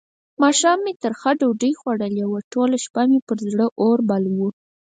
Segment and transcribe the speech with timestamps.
[0.41, 4.49] ماښام مې ترخه ډوډۍ خوړلې وه؛ ټوله شپه مې پر زړه اور بل وو.